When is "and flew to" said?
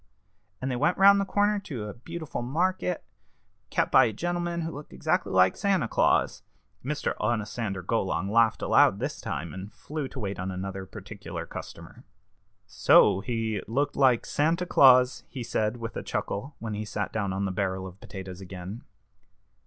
9.53-10.19